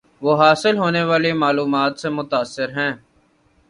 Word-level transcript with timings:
وہ 0.21 0.33
حاصل 0.37 0.75
ہونے 0.77 1.03
والی 1.03 1.31
معلومات 1.43 1.93
سے 1.99 2.09
متاثر 2.09 2.69
ہیں 2.77 2.91